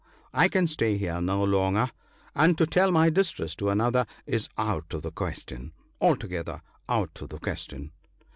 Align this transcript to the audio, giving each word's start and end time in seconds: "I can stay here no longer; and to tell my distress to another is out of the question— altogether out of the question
"I 0.33 0.47
can 0.47 0.65
stay 0.65 0.97
here 0.97 1.21
no 1.21 1.43
longer; 1.43 1.91
and 2.33 2.57
to 2.57 2.65
tell 2.65 2.91
my 2.91 3.11
distress 3.11 3.53
to 3.57 3.69
another 3.69 4.07
is 4.25 4.49
out 4.57 4.95
of 4.95 5.03
the 5.03 5.11
question— 5.11 5.73
altogether 6.01 6.63
out 6.89 7.21
of 7.21 7.29
the 7.29 7.37
question 7.37 7.91